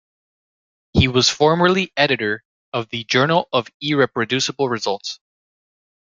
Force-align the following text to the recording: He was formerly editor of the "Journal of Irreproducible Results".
He 0.93 1.07
was 1.07 1.29
formerly 1.29 1.93
editor 1.95 2.43
of 2.73 2.89
the 2.89 3.03
"Journal 3.03 3.47
of 3.53 3.67
Irreproducible 3.83 4.67
Results". 4.67 5.19